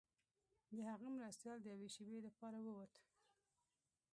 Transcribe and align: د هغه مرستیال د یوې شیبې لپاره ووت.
د 0.77 0.77
هغه 0.91 1.07
مرستیال 1.17 1.57
د 1.61 1.65
یوې 1.73 1.89
شیبې 1.95 2.19
لپاره 2.27 2.57
ووت. 2.61 2.93